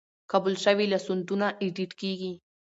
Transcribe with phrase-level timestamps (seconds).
[0.31, 2.31] قبول شوي لاسوندونه ایډیټ کیږي.